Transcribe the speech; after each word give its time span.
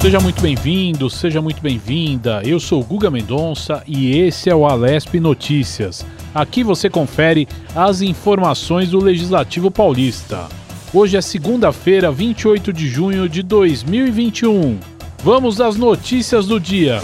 Seja 0.00 0.18
muito 0.18 0.40
bem-vindo, 0.40 1.10
seja 1.10 1.42
muito 1.42 1.60
bem-vinda. 1.60 2.40
Eu 2.42 2.58
sou 2.58 2.82
Guga 2.82 3.10
Mendonça 3.10 3.82
e 3.86 4.18
esse 4.18 4.48
é 4.48 4.54
o 4.54 4.64
Alesp 4.64 5.20
Notícias. 5.20 6.06
Aqui 6.34 6.64
você 6.64 6.88
confere 6.88 7.46
as 7.76 8.00
informações 8.00 8.88
do 8.88 8.98
Legislativo 8.98 9.70
Paulista. 9.70 10.48
Hoje 10.94 11.18
é 11.18 11.20
segunda-feira, 11.20 12.10
28 12.10 12.72
de 12.72 12.88
junho 12.88 13.28
de 13.28 13.42
2021. 13.42 14.78
Vamos 15.22 15.60
às 15.60 15.76
notícias 15.76 16.46
do 16.46 16.58
dia. 16.58 17.02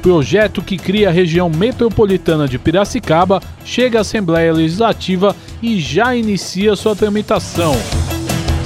Projeto 0.00 0.62
que 0.62 0.78
cria 0.78 1.10
a 1.10 1.12
região 1.12 1.50
metropolitana 1.50 2.48
de 2.48 2.58
Piracicaba 2.58 3.42
chega 3.62 3.98
à 3.98 4.00
Assembleia 4.00 4.54
Legislativa 4.54 5.36
e 5.62 5.78
já 5.78 6.16
inicia 6.16 6.76
sua 6.76 6.96
tramitação. 6.96 7.74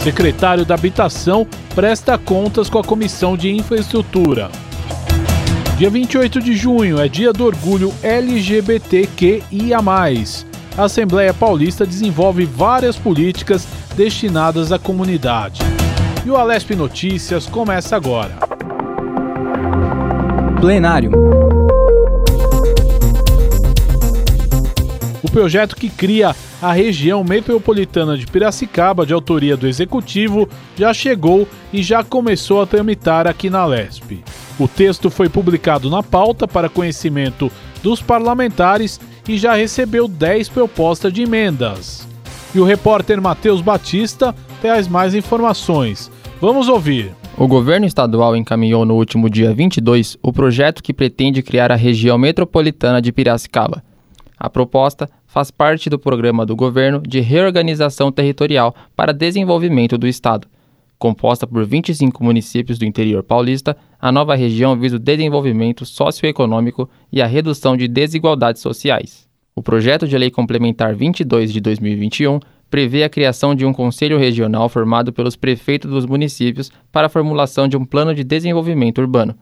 Secretário 0.03 0.65
da 0.65 0.75
Habitação 0.75 1.47
presta 1.75 2.17
contas 2.17 2.71
com 2.71 2.79
a 2.79 2.85
Comissão 2.85 3.37
de 3.37 3.51
Infraestrutura. 3.51 4.51
Dia 5.77 5.91
28 5.91 6.41
de 6.41 6.55
junho 6.55 7.01
é 7.01 7.09
dia 7.09 7.33
do 7.33 7.45
orgulho 7.45 7.93
LGBTQIA. 8.03 9.79
A 10.77 10.85
Assembleia 10.85 11.35
Paulista 11.35 11.85
desenvolve 11.85 12.45
várias 12.45 12.97
políticas 12.97 13.67
destinadas 13.97 14.71
à 14.71 14.79
comunidade. 14.79 15.61
E 16.25 16.31
o 16.31 16.37
Alesp 16.37 16.71
Notícias 16.77 17.47
começa 17.47 17.97
agora. 17.97 18.35
Plenário. 20.61 21.58
O 25.23 25.31
projeto 25.31 25.75
que 25.75 25.89
cria 25.89 26.35
a 26.63 26.73
região 26.73 27.25
metropolitana 27.25 28.17
de 28.17 28.27
Piracicaba, 28.27 29.05
de 29.05 29.13
autoria 29.13 29.57
do 29.57 29.67
Executivo, 29.67 30.49
já 30.77 30.95
chegou 30.95 31.47
e 31.73 31.83
já 31.83 32.05
começou 32.05 32.63
a 32.63 32.67
tramitar 32.67 33.27
aqui 33.27 33.51
na 33.51 33.65
LESP. 33.65 34.23
O 34.59 34.69
texto 34.69 35.11
foi 35.11 35.29
publicado 35.29 35.91
na 35.91 36.03
pauta 36.03 36.47
para 36.47 36.69
conhecimento 36.69 37.51
dos 37.83 38.01
parlamentares 38.01 39.01
e 39.29 39.37
já 39.37 39.55
recebeu 39.55 40.07
10 40.07 40.49
propostas 40.49 41.13
de 41.13 41.23
emendas. 41.23 42.07
E 42.55 42.61
o 42.61 42.65
repórter 42.65 43.21
Matheus 43.21 43.61
Batista 43.61 44.35
traz 44.61 44.87
mais 44.89 45.15
informações. 45.15 46.11
Vamos 46.41 46.69
ouvir. 46.69 47.13
O 47.37 47.47
governo 47.47 47.87
estadual 47.87 48.37
encaminhou 48.37 48.85
no 48.85 48.95
último 48.95 49.29
dia 49.29 49.53
22 49.53 50.17
o 50.23 50.33
projeto 50.33 50.83
que 50.83 50.95
pretende 50.95 51.43
criar 51.43 51.71
a 51.71 51.77
região 51.77 52.19
metropolitana 52.19 53.01
de 53.01 53.13
Piracicaba. 53.13 53.88
A 54.39 54.49
proposta 54.49 55.09
faz 55.27 55.51
parte 55.51 55.91
do 55.91 55.99
programa 55.99 56.47
do 56.47 56.55
governo 56.55 57.01
de 57.01 57.21
reorganização 57.21 58.13
territorial 58.13 58.75
para 58.95 59.13
desenvolvimento 59.13 59.99
do 59.99 60.07
Estado. 60.07 60.47
Composta 60.99 61.47
por 61.47 61.65
25 61.65 62.23
municípios 62.23 62.79
do 62.79 62.85
interior 62.85 63.23
paulista, 63.23 63.77
a 64.01 64.11
nova 64.13 64.35
região 64.35 64.77
visa 64.77 64.97
o 64.97 64.99
desenvolvimento 64.99 65.85
socioeconômico 65.85 66.89
e 67.13 67.21
a 67.21 67.27
redução 67.27 67.77
de 67.77 67.89
desigualdades 67.89 68.63
sociais. 68.63 69.29
O 69.55 69.63
projeto 69.63 70.07
de 70.07 70.17
lei 70.17 70.31
complementar 70.31 70.95
22 70.95 71.53
de 71.53 71.61
2021 71.61 72.39
prevê 72.71 73.03
a 73.03 73.09
criação 73.09 73.55
de 73.55 73.65
um 73.65 73.73
conselho 73.73 74.19
regional 74.19 74.69
formado 74.69 75.13
pelos 75.13 75.37
prefeitos 75.37 75.91
dos 75.91 76.07
municípios 76.07 76.71
para 76.93 77.07
a 77.07 77.11
formulação 77.11 77.67
de 77.67 77.77
um 77.77 77.85
plano 77.85 78.15
de 78.15 78.23
desenvolvimento 78.23 79.01
urbano 79.01 79.35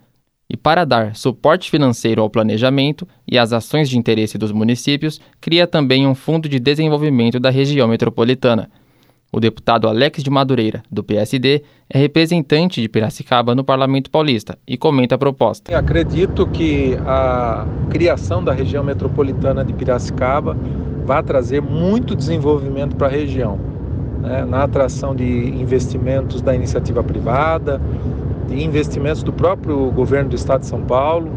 e 0.49 0.57
para 0.57 0.85
dar 0.85 1.17
suporte 1.17 1.71
financeiro 1.71 2.23
ao 2.23 2.31
planejamento 2.31 3.07
e 3.27 3.37
às 3.37 3.53
ações 3.53 3.89
de 3.89 3.99
interesse 3.99 4.39
dos 4.39 4.53
municípios, 4.53 5.21
cria 5.41 5.67
também 5.67 6.07
um 6.07 6.15
Fundo 6.15 6.49
de 6.49 6.61
Desenvolvimento 6.61 7.41
da 7.41 7.51
Região 7.51 7.89
Metropolitana. 7.89 8.71
O 9.33 9.41
deputado 9.41 9.89
Alex 9.89 10.23
de 10.23 10.31
Madureira, 10.31 10.83
do 10.91 11.03
PSD, 11.03 11.63
é 11.91 11.99
representante 11.99 12.81
de 12.81 12.89
Piracicaba 12.89 13.57
no 13.57 13.65
Parlamento 13.65 14.09
Paulista 14.09 14.57
e 14.67 14.77
comenta 14.77 15.17
a 15.17 15.19
proposta. 15.19 15.73
Eu 15.73 15.79
acredito 15.79 16.47
que 16.47 16.97
a 17.05 17.67
criação 17.91 18.43
da 18.43 18.53
região 18.53 18.85
metropolitana 18.85 19.65
de 19.65 19.73
Piracicaba 19.73 20.57
vai 21.05 21.23
trazer 21.25 21.61
muito 21.61 22.15
desenvolvimento 22.15 22.97
para 22.97 23.09
a 23.09 23.11
região, 23.11 23.59
né? 24.21 24.45
na 24.45 24.63
atração 24.63 25.15
de 25.15 25.25
investimentos 25.25 26.41
da 26.41 26.55
iniciativa 26.55 27.03
privada, 27.03 27.81
de 28.49 28.63
investimentos 28.63 29.23
do 29.23 29.33
próprio 29.33 29.91
governo 29.91 30.31
do 30.31 30.37
Estado 30.37 30.61
de 30.61 30.67
São 30.67 30.81
Paulo, 30.81 31.31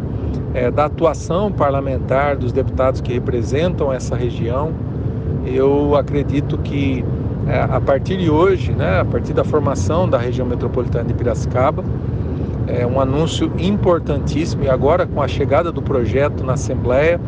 é, 0.53 0.69
da 0.69 0.85
atuação 0.85 1.51
parlamentar 1.51 2.35
dos 2.35 2.51
deputados 2.51 3.01
que 3.01 3.13
representam 3.13 3.91
essa 3.91 4.15
região. 4.15 4.71
Eu 5.45 5.95
acredito 5.95 6.57
que 6.57 7.03
é, 7.47 7.61
a 7.61 7.81
partir 7.81 8.17
de 8.17 8.29
hoje, 8.29 8.71
né, 8.71 8.99
a 8.99 9.05
partir 9.05 9.33
da 9.33 9.43
formação 9.43 10.07
da 10.07 10.17
região 10.17 10.45
metropolitana 10.45 11.05
de 11.05 11.13
Piracicaba, 11.13 11.83
é 12.67 12.85
um 12.85 13.01
anúncio 13.01 13.51
importantíssimo 13.57 14.63
e 14.63 14.69
agora 14.69 15.07
com 15.07 15.21
a 15.21 15.27
chegada 15.27 15.71
do 15.71 15.81
projeto 15.81 16.43
na 16.43 16.53
Assembleia, 16.53 17.19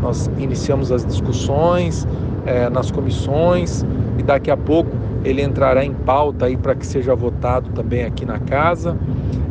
nós 0.00 0.30
iniciamos 0.38 0.90
as 0.90 1.04
discussões 1.04 2.06
é, 2.46 2.70
nas 2.70 2.90
comissões 2.90 3.84
e 4.16 4.22
daqui 4.22 4.50
a 4.50 4.56
pouco 4.56 4.90
ele 5.24 5.42
entrará 5.42 5.84
em 5.84 5.92
pauta 5.92 6.46
aí 6.46 6.56
para 6.56 6.74
que 6.74 6.86
seja 6.86 7.14
votado 7.14 7.70
também 7.70 8.04
aqui 8.04 8.24
na 8.24 8.38
casa. 8.38 8.96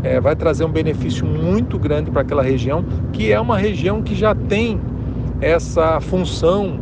É, 0.04 0.20
vai 0.20 0.36
trazer 0.36 0.64
um 0.64 0.72
benefício 0.72 1.26
muito 1.26 1.78
grande 1.78 2.12
para 2.12 2.22
aquela 2.22 2.44
região, 2.44 2.86
que 3.12 3.32
é 3.32 3.40
uma 3.40 3.58
região 3.58 4.02
que 4.02 4.16
já 4.16 4.34
tem 4.34 4.80
essa 5.42 6.00
função 6.00 6.80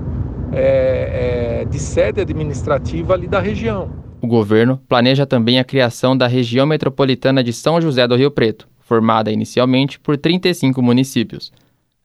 é, 0.54 1.62
é, 1.62 1.66
de 1.66 1.80
sede 1.80 2.22
administrativa 2.22 3.14
ali 3.14 3.28
da 3.28 3.40
região. 3.40 3.90
O 4.22 4.28
governo 4.28 4.80
planeja 4.88 5.26
também 5.26 5.60
a 5.60 5.64
criação 5.64 6.18
da 6.18 6.28
região 6.28 6.66
metropolitana 6.66 7.44
de 7.44 7.54
São 7.54 7.80
José 7.82 8.08
do 8.08 8.16
Rio 8.16 8.32
Preto, 8.32 8.68
formada 8.80 9.32
inicialmente 9.32 10.00
por 10.00 10.18
35 10.18 10.82
municípios. 10.82 11.52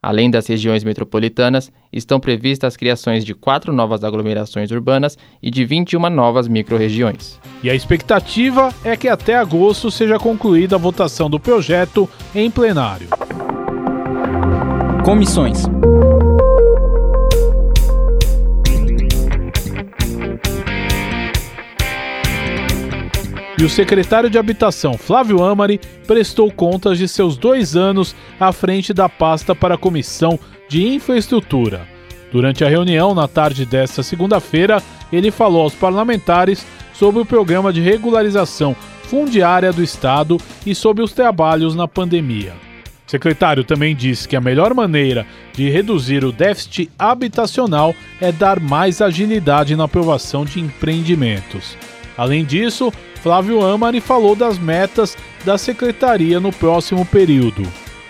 Além 0.01 0.31
das 0.31 0.47
regiões 0.47 0.83
metropolitanas, 0.83 1.71
estão 1.93 2.19
previstas 2.19 2.69
as 2.69 2.77
criações 2.77 3.23
de 3.23 3.35
quatro 3.35 3.71
novas 3.71 4.03
aglomerações 4.03 4.71
urbanas 4.71 5.15
e 5.43 5.51
de 5.51 5.63
21 5.63 6.09
novas 6.09 6.47
microrregiões. 6.47 7.39
E 7.61 7.69
a 7.69 7.75
expectativa 7.75 8.73
é 8.83 8.97
que 8.97 9.07
até 9.07 9.35
agosto 9.35 9.91
seja 9.91 10.17
concluída 10.17 10.75
a 10.75 10.79
votação 10.79 11.29
do 11.29 11.39
projeto 11.39 12.09
em 12.33 12.49
plenário. 12.49 13.09
Comissões. 15.05 15.65
E 23.61 23.63
o 23.63 23.69
secretário 23.69 24.27
de 24.27 24.39
Habitação, 24.39 24.97
Flávio 24.97 25.43
Amari, 25.43 25.79
prestou 26.07 26.51
contas 26.51 26.97
de 26.97 27.07
seus 27.07 27.37
dois 27.37 27.75
anos 27.75 28.15
à 28.39 28.51
frente 28.51 28.91
da 28.91 29.07
pasta 29.07 29.53
para 29.53 29.75
a 29.75 29.77
Comissão 29.77 30.39
de 30.67 30.83
Infraestrutura. 30.83 31.87
Durante 32.31 32.63
a 32.65 32.67
reunião, 32.67 33.13
na 33.13 33.27
tarde 33.27 33.63
desta 33.63 34.01
segunda-feira, 34.01 34.81
ele 35.13 35.29
falou 35.29 35.61
aos 35.61 35.75
parlamentares 35.75 36.65
sobre 36.91 37.21
o 37.21 37.25
programa 37.25 37.71
de 37.71 37.81
regularização 37.81 38.75
fundiária 39.03 39.71
do 39.71 39.83
Estado 39.83 40.39
e 40.65 40.73
sobre 40.73 41.03
os 41.03 41.13
trabalhos 41.13 41.75
na 41.75 41.87
pandemia. 41.87 42.53
O 43.05 43.11
secretário 43.11 43.63
também 43.63 43.95
disse 43.95 44.27
que 44.27 44.35
a 44.35 44.41
melhor 44.41 44.73
maneira 44.73 45.23
de 45.53 45.69
reduzir 45.69 46.25
o 46.25 46.31
déficit 46.31 46.89
habitacional 46.97 47.93
é 48.19 48.31
dar 48.31 48.59
mais 48.59 49.03
agilidade 49.03 49.75
na 49.75 49.83
aprovação 49.83 50.45
de 50.45 50.59
empreendimentos. 50.59 51.77
Além 52.17 52.43
disso, 52.43 52.91
Flávio 53.21 53.65
Amari 53.65 54.01
falou 54.01 54.35
das 54.35 54.57
metas 54.57 55.17
da 55.45 55.57
secretaria 55.57 56.39
no 56.39 56.51
próximo 56.51 57.05
período. 57.05 57.63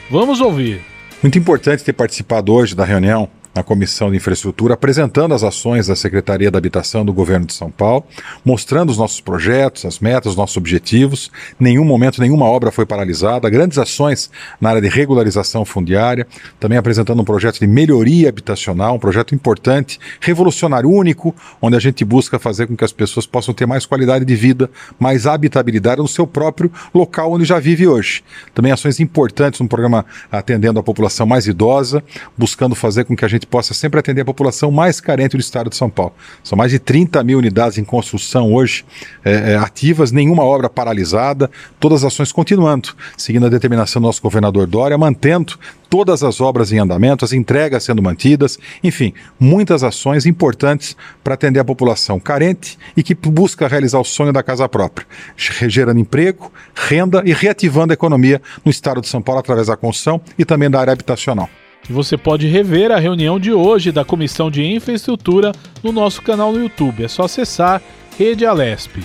Vamos 0.09 0.41
ouvir. 0.41 0.81
Muito 1.21 1.37
importante 1.37 1.83
ter 1.83 1.93
participado 1.93 2.53
hoje 2.53 2.75
da 2.75 2.83
reunião 2.83 3.29
na 3.53 3.63
Comissão 3.63 4.09
de 4.09 4.17
Infraestrutura, 4.17 4.73
apresentando 4.73 5.33
as 5.33 5.43
ações 5.43 5.87
da 5.87 5.95
Secretaria 5.95 6.49
da 6.49 6.57
Habitação 6.57 7.03
do 7.03 7.13
Governo 7.13 7.45
de 7.45 7.53
São 7.53 7.69
Paulo, 7.69 8.05
mostrando 8.45 8.89
os 8.89 8.97
nossos 8.97 9.19
projetos, 9.19 9.85
as 9.85 9.99
metas, 9.99 10.31
os 10.31 10.37
nossos 10.37 10.57
objetivos. 10.57 11.31
Nenhum 11.59 11.83
momento, 11.83 12.21
nenhuma 12.21 12.45
obra 12.45 12.71
foi 12.71 12.85
paralisada. 12.85 13.49
Grandes 13.49 13.77
ações 13.77 14.31
na 14.59 14.69
área 14.69 14.81
de 14.81 14.87
regularização 14.87 15.65
fundiária, 15.65 16.25
também 16.59 16.77
apresentando 16.77 17.21
um 17.21 17.25
projeto 17.25 17.59
de 17.59 17.67
melhoria 17.67 18.29
habitacional, 18.29 18.95
um 18.95 18.99
projeto 18.99 19.35
importante, 19.35 19.99
revolucionário, 20.19 20.89
único, 20.89 21.35
onde 21.61 21.75
a 21.75 21.79
gente 21.79 22.05
busca 22.05 22.39
fazer 22.39 22.67
com 22.67 22.75
que 22.75 22.85
as 22.85 22.93
pessoas 22.93 23.25
possam 23.25 23.53
ter 23.53 23.65
mais 23.65 23.85
qualidade 23.85 24.25
de 24.25 24.35
vida, 24.35 24.69
mais 24.99 25.27
habitabilidade 25.27 26.01
no 26.01 26.07
seu 26.07 26.25
próprio 26.25 26.71
local 26.93 27.33
onde 27.33 27.45
já 27.45 27.59
vive 27.59 27.87
hoje. 27.87 28.23
Também 28.53 28.71
ações 28.71 28.99
importantes 28.99 29.59
no 29.59 29.67
programa 29.67 30.05
atendendo 30.31 30.79
a 30.79 30.83
população 30.83 31.25
mais 31.25 31.47
idosa, 31.47 32.03
buscando 32.37 32.75
fazer 32.75 33.05
com 33.05 33.15
que 33.15 33.25
a 33.25 33.27
gente 33.27 33.40
possa 33.47 33.73
sempre 33.73 33.99
atender 33.99 34.21
a 34.21 34.25
população 34.25 34.71
mais 34.71 34.99
carente 34.99 35.37
do 35.37 35.39
estado 35.39 35.69
de 35.69 35.75
São 35.75 35.89
Paulo. 35.89 36.13
São 36.43 36.57
mais 36.57 36.71
de 36.71 36.79
30 36.79 37.23
mil 37.23 37.37
unidades 37.37 37.77
em 37.77 37.83
construção 37.83 38.53
hoje 38.53 38.85
é, 39.23 39.53
é, 39.53 39.55
ativas, 39.55 40.11
nenhuma 40.11 40.43
obra 40.43 40.69
paralisada, 40.69 41.49
todas 41.79 42.03
as 42.03 42.13
ações 42.13 42.31
continuando, 42.31 42.89
seguindo 43.17 43.45
a 43.45 43.49
determinação 43.49 44.01
do 44.01 44.05
nosso 44.05 44.21
governador 44.21 44.67
Dória, 44.67 44.97
mantendo 44.97 45.57
todas 45.89 46.23
as 46.23 46.39
obras 46.39 46.71
em 46.71 46.79
andamento, 46.79 47.25
as 47.25 47.33
entregas 47.33 47.83
sendo 47.83 48.01
mantidas, 48.01 48.57
enfim, 48.81 49.13
muitas 49.37 49.83
ações 49.83 50.25
importantes 50.25 50.95
para 51.21 51.33
atender 51.33 51.59
a 51.59 51.65
população 51.65 52.17
carente 52.17 52.79
e 52.95 53.03
que 53.03 53.13
busca 53.13 53.67
realizar 53.67 53.99
o 53.99 54.05
sonho 54.05 54.31
da 54.31 54.41
casa 54.41 54.69
própria, 54.69 55.05
gerando 55.35 55.99
emprego, 55.99 56.51
renda 56.73 57.21
e 57.25 57.33
reativando 57.33 57.91
a 57.91 57.95
economia 57.95 58.41
no 58.63 58.71
estado 58.71 59.01
de 59.01 59.09
São 59.09 59.21
Paulo 59.21 59.41
através 59.41 59.67
da 59.67 59.75
construção 59.75 60.21
e 60.39 60.45
também 60.45 60.69
da 60.69 60.79
área 60.79 60.93
habitacional. 60.93 61.49
E 61.89 61.93
você 61.93 62.17
pode 62.17 62.47
rever 62.47 62.91
a 62.91 62.99
reunião 62.99 63.39
de 63.39 63.51
hoje 63.51 63.91
da 63.91 64.05
Comissão 64.05 64.51
de 64.51 64.63
Infraestrutura 64.63 65.51
no 65.83 65.91
nosso 65.91 66.21
canal 66.21 66.51
no 66.51 66.61
YouTube. 66.61 67.03
É 67.03 67.07
só 67.07 67.23
acessar 67.23 67.81
Rede 68.17 68.45
Alesp. 68.45 68.97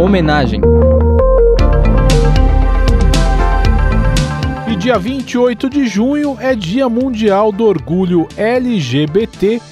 Homenagem 0.00 0.60
E 4.70 4.76
dia 4.76 4.98
28 4.98 5.70
de 5.70 5.86
junho 5.86 6.36
é 6.40 6.54
Dia 6.54 6.88
Mundial 6.88 7.52
do 7.52 7.64
Orgulho 7.64 8.26
LGBTQIA+. 8.36 9.64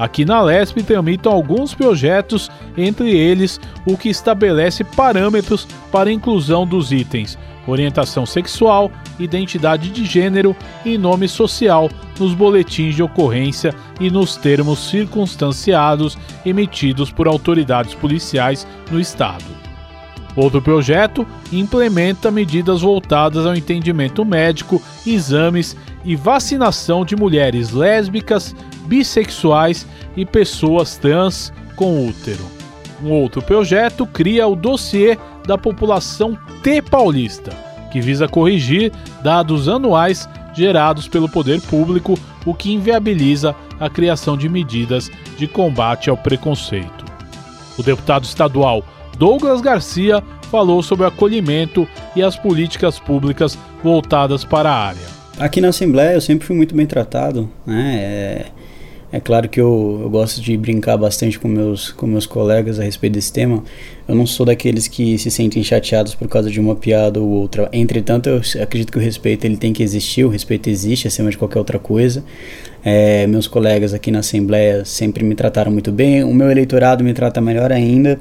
Aqui 0.00 0.24
na 0.24 0.40
LESP 0.40 0.82
tramitam 0.82 1.30
alguns 1.30 1.74
projetos, 1.74 2.50
entre 2.76 3.14
eles 3.14 3.60
o 3.84 3.98
que 3.98 4.08
estabelece 4.08 4.82
parâmetros 4.82 5.68
para 5.92 6.08
a 6.08 6.12
inclusão 6.12 6.66
dos 6.66 6.90
itens 6.90 7.38
orientação 7.66 8.26
sexual, 8.26 8.90
identidade 9.18 9.90
de 9.90 10.04
gênero 10.04 10.56
e 10.84 10.96
nome 10.96 11.28
social 11.28 11.90
nos 12.18 12.34
boletins 12.34 12.94
de 12.94 13.02
ocorrência 13.02 13.74
e 14.00 14.10
nos 14.10 14.36
termos 14.36 14.90
circunstanciados 14.90 16.18
emitidos 16.44 17.12
por 17.12 17.28
autoridades 17.28 17.94
policiais 17.94 18.66
no 18.90 18.98
estado. 18.98 19.44
Outro 20.36 20.62
projeto 20.62 21.26
implementa 21.52 22.30
medidas 22.30 22.82
voltadas 22.82 23.44
ao 23.44 23.54
entendimento 23.54 24.24
médico, 24.24 24.80
exames 25.04 25.76
e 26.04 26.14
vacinação 26.14 27.04
de 27.04 27.16
mulheres 27.16 27.72
lésbicas, 27.72 28.54
bissexuais 28.90 29.86
e 30.16 30.26
pessoas 30.26 30.96
trans 30.96 31.52
com 31.76 32.08
útero. 32.08 32.44
Um 33.00 33.12
outro 33.12 33.40
projeto 33.40 34.04
cria 34.04 34.48
o 34.48 34.56
dossiê 34.56 35.16
da 35.46 35.56
população 35.56 36.36
T 36.60 36.82
paulista, 36.82 37.52
que 37.92 38.00
visa 38.00 38.26
corrigir 38.26 38.92
dados 39.22 39.68
anuais 39.68 40.28
gerados 40.52 41.06
pelo 41.06 41.28
poder 41.28 41.60
público, 41.62 42.18
o 42.44 42.52
que 42.52 42.72
inviabiliza 42.72 43.54
a 43.78 43.88
criação 43.88 44.36
de 44.36 44.48
medidas 44.48 45.08
de 45.38 45.46
combate 45.46 46.10
ao 46.10 46.16
preconceito. 46.16 47.04
O 47.78 47.82
deputado 47.84 48.24
estadual 48.24 48.84
Douglas 49.16 49.60
Garcia 49.60 50.20
falou 50.50 50.82
sobre 50.82 51.04
o 51.04 51.08
acolhimento 51.08 51.86
e 52.16 52.22
as 52.22 52.36
políticas 52.36 52.98
públicas 52.98 53.56
voltadas 53.84 54.44
para 54.44 54.68
a 54.68 54.86
área. 54.88 55.20
Aqui 55.38 55.60
na 55.60 55.68
Assembleia 55.68 56.14
eu 56.14 56.20
sempre 56.20 56.46
fui 56.46 56.56
muito 56.56 56.74
bem 56.74 56.86
tratado, 56.86 57.48
né? 57.64 57.96
É 57.96 58.59
é 59.12 59.18
claro 59.18 59.48
que 59.48 59.60
eu, 59.60 60.00
eu 60.02 60.10
gosto 60.10 60.40
de 60.40 60.56
brincar 60.56 60.96
bastante 60.96 61.38
com 61.38 61.48
meus, 61.48 61.90
com 61.90 62.06
meus 62.06 62.26
colegas 62.26 62.78
a 62.78 62.84
respeito 62.84 63.14
desse 63.14 63.32
tema. 63.32 63.64
Eu 64.06 64.14
não 64.14 64.24
sou 64.24 64.46
daqueles 64.46 64.86
que 64.86 65.18
se 65.18 65.30
sentem 65.30 65.64
chateados 65.64 66.14
por 66.14 66.28
causa 66.28 66.48
de 66.48 66.60
uma 66.60 66.76
piada 66.76 67.20
ou 67.20 67.28
outra. 67.28 67.68
Entretanto, 67.72 68.28
eu 68.28 68.40
acredito 68.62 68.92
que 68.92 68.98
o 68.98 69.00
respeito 69.00 69.44
ele 69.44 69.56
tem 69.56 69.72
que 69.72 69.82
existir, 69.82 70.24
o 70.24 70.28
respeito 70.28 70.70
existe 70.70 71.08
acima 71.08 71.28
de 71.28 71.36
qualquer 71.36 71.58
outra 71.58 71.78
coisa. 71.78 72.24
É, 72.84 73.26
meus 73.26 73.48
colegas 73.48 73.92
aqui 73.92 74.10
na 74.10 74.20
Assembleia 74.20 74.84
sempre 74.84 75.24
me 75.24 75.34
trataram 75.34 75.70
muito 75.70 75.92
bem, 75.92 76.24
o 76.24 76.32
meu 76.32 76.50
eleitorado 76.50 77.02
me 77.02 77.12
trata 77.12 77.40
melhor 77.40 77.72
ainda. 77.72 78.18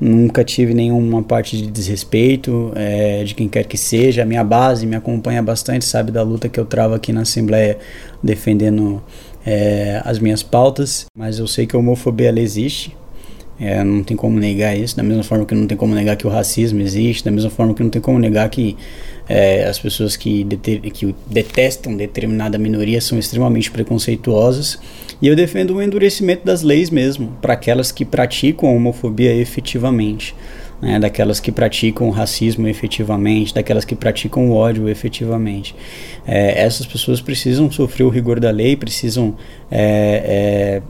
Nunca 0.00 0.44
tive 0.44 0.72
nenhuma 0.72 1.20
parte 1.20 1.56
de 1.56 1.66
desrespeito 1.66 2.72
é, 2.76 3.24
de 3.24 3.34
quem 3.34 3.48
quer 3.48 3.64
que 3.64 3.76
seja. 3.76 4.22
A 4.22 4.24
minha 4.24 4.44
base 4.44 4.86
me 4.86 4.94
acompanha 4.94 5.42
bastante, 5.42 5.84
sabe 5.84 6.12
da 6.12 6.22
luta 6.22 6.48
que 6.48 6.60
eu 6.60 6.64
travo 6.64 6.94
aqui 6.94 7.12
na 7.12 7.22
Assembleia 7.22 7.76
defendendo 8.22 9.02
é, 9.50 10.02
as 10.04 10.18
minhas 10.18 10.42
pautas, 10.42 11.06
mas 11.16 11.38
eu 11.38 11.46
sei 11.46 11.66
que 11.66 11.74
a 11.74 11.78
homofobia 11.78 12.28
ela 12.28 12.38
existe. 12.38 12.94
É, 13.58 13.82
não 13.82 14.04
tem 14.04 14.16
como 14.16 14.38
negar 14.38 14.76
isso, 14.76 14.94
da 14.94 15.02
mesma 15.02 15.24
forma 15.24 15.44
que 15.44 15.54
não 15.54 15.66
tem 15.66 15.76
como 15.76 15.92
negar 15.92 16.16
que 16.16 16.26
o 16.26 16.30
racismo 16.30 16.80
existe, 16.80 17.24
da 17.24 17.30
mesma 17.30 17.50
forma 17.50 17.74
que 17.74 17.82
não 17.82 17.90
tem 17.90 18.00
como 18.00 18.16
negar 18.16 18.48
que 18.50 18.76
é, 19.28 19.64
as 19.64 19.78
pessoas 19.78 20.16
que, 20.16 20.44
que 20.92 21.12
detestam 21.26 21.96
determinada 21.96 22.56
minoria 22.56 23.00
são 23.00 23.18
extremamente 23.18 23.70
preconceituosas. 23.70 24.78
E 25.20 25.26
eu 25.26 25.34
defendo 25.34 25.74
o 25.74 25.82
endurecimento 25.82 26.44
das 26.44 26.62
leis 26.62 26.90
mesmo, 26.90 27.32
para 27.40 27.54
aquelas 27.54 27.90
que 27.90 28.04
praticam 28.04 28.68
a 28.68 28.72
homofobia 28.72 29.34
efetivamente 29.34 30.36
né, 30.80 30.98
daquelas 30.98 31.40
que 31.40 31.50
praticam 31.50 32.08
o 32.08 32.10
racismo 32.10 32.68
efetivamente, 32.68 33.54
daquelas 33.54 33.84
que 33.84 33.94
praticam 33.94 34.50
o 34.50 34.54
ódio 34.54 34.88
efetivamente. 34.88 35.74
É, 36.26 36.62
essas 36.62 36.86
pessoas 36.86 37.20
precisam 37.20 37.70
sofrer 37.70 38.04
o 38.04 38.08
rigor 38.08 38.38
da 38.40 38.50
lei, 38.50 38.76
precisam 38.76 39.34
é, 39.70 40.80
é, 40.80 40.82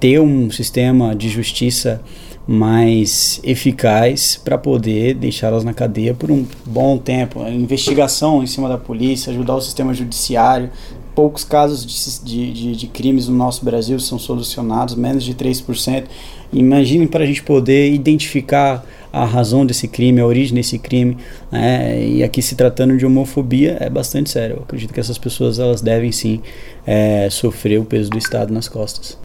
ter 0.00 0.20
um 0.20 0.50
sistema 0.50 1.14
de 1.14 1.28
justiça 1.28 2.02
mais 2.46 3.40
eficaz 3.44 4.40
para 4.42 4.56
poder 4.56 5.12
deixá-las 5.12 5.64
na 5.64 5.74
cadeia 5.74 6.14
por 6.14 6.30
um 6.30 6.46
bom 6.64 6.96
tempo. 6.96 7.46
Investigação 7.46 8.42
em 8.42 8.46
cima 8.46 8.70
da 8.70 8.78
polícia, 8.78 9.30
ajudar 9.30 9.56
o 9.56 9.60
sistema 9.60 9.92
judiciário. 9.92 10.70
Poucos 11.18 11.42
casos 11.42 12.22
de, 12.22 12.52
de, 12.52 12.76
de 12.76 12.86
crimes 12.86 13.26
no 13.26 13.36
nosso 13.36 13.64
Brasil 13.64 13.98
são 13.98 14.20
solucionados, 14.20 14.94
menos 14.94 15.24
de 15.24 15.34
3%. 15.34 16.04
Imagine 16.52 17.08
para 17.08 17.24
a 17.24 17.26
gente 17.26 17.42
poder 17.42 17.92
identificar 17.92 18.86
a 19.12 19.24
razão 19.24 19.66
desse 19.66 19.88
crime, 19.88 20.20
a 20.20 20.26
origem 20.26 20.54
desse 20.54 20.78
crime, 20.78 21.18
né? 21.50 22.06
e 22.06 22.22
aqui 22.22 22.40
se 22.40 22.54
tratando 22.54 22.96
de 22.96 23.04
homofobia 23.04 23.76
é 23.80 23.90
bastante 23.90 24.30
sério. 24.30 24.58
Eu 24.58 24.62
acredito 24.62 24.94
que 24.94 25.00
essas 25.00 25.18
pessoas 25.18 25.58
elas 25.58 25.80
devem 25.80 26.12
sim 26.12 26.40
é, 26.86 27.28
sofrer 27.28 27.80
o 27.80 27.84
peso 27.84 28.10
do 28.10 28.16
Estado 28.16 28.54
nas 28.54 28.68
costas. 28.68 29.18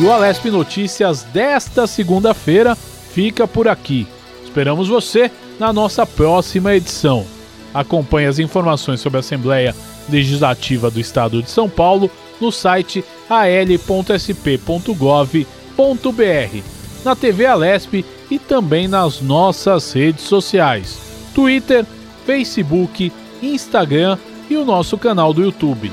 E 0.00 0.02
o 0.02 0.10
Alesp 0.10 0.46
Notícias 0.46 1.22
desta 1.24 1.86
segunda-feira 1.86 2.74
fica 2.74 3.46
por 3.46 3.68
aqui. 3.68 4.06
Esperamos 4.42 4.88
você 4.88 5.30
na 5.60 5.72
nossa 5.74 6.06
próxima 6.06 6.74
edição. 6.74 7.24
Acompanhe 7.72 8.26
as 8.26 8.38
informações 8.40 9.00
sobre 9.00 9.18
a 9.18 9.20
Assembleia 9.20 9.76
Legislativa 10.08 10.90
do 10.90 10.98
Estado 10.98 11.40
de 11.42 11.50
São 11.50 11.68
Paulo 11.68 12.10
no 12.40 12.50
site 12.50 13.04
al.sp.gov.br, 13.28 14.24
na 17.04 17.14
TV 17.14 17.46
Alesp 17.46 18.04
e 18.30 18.38
também 18.38 18.88
nas 18.88 19.20
nossas 19.20 19.92
redes 19.92 20.24
sociais: 20.24 20.98
Twitter, 21.34 21.84
Facebook, 22.24 23.12
Instagram 23.42 24.18
e 24.48 24.56
o 24.56 24.64
nosso 24.64 24.96
canal 24.96 25.34
do 25.34 25.42
YouTube. 25.42 25.92